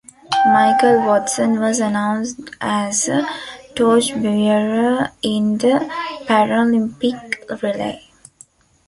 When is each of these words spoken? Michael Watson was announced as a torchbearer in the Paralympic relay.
Michael 0.47 1.05
Watson 1.05 1.59
was 1.59 1.79
announced 1.79 2.39
as 2.59 3.07
a 3.07 3.21
torchbearer 3.75 5.11
in 5.21 5.59
the 5.59 5.87
Paralympic 6.25 7.61
relay. 7.61 8.01